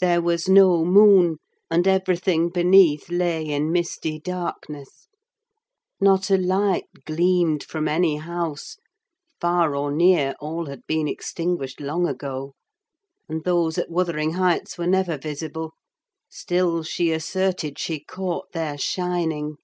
There 0.00 0.20
was 0.20 0.48
no 0.48 0.84
moon, 0.84 1.36
and 1.70 1.86
everything 1.86 2.48
beneath 2.48 3.08
lay 3.08 3.46
in 3.46 3.70
misty 3.70 4.18
darkness: 4.18 5.06
not 6.00 6.30
a 6.32 6.36
light 6.36 6.86
gleamed 7.06 7.62
from 7.62 7.86
any 7.86 8.16
house, 8.16 8.78
far 9.40 9.76
or 9.76 9.92
near; 9.92 10.34
all 10.40 10.66
had 10.66 10.84
been 10.88 11.06
extinguished 11.06 11.80
long 11.80 12.08
ago: 12.08 12.54
and 13.28 13.44
those 13.44 13.78
at 13.78 13.88
Wuthering 13.88 14.32
Heights 14.32 14.76
were 14.78 14.88
never 14.88 15.16
visible—still 15.16 16.82
she 16.82 17.12
asserted 17.12 17.78
she 17.78 18.00
caught 18.00 18.50
their 18.50 18.76
shining. 18.76 19.58